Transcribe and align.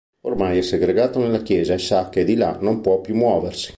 Ormai 0.21 0.57
è 0.57 0.61
segregato 0.63 1.19
nella 1.19 1.43
chiesa 1.43 1.75
e 1.75 1.77
sa 1.77 2.09
che 2.09 2.23
di 2.23 2.35
là 2.35 2.57
non 2.59 2.81
può 2.81 3.01
più 3.01 3.13
muoversi. 3.15 3.69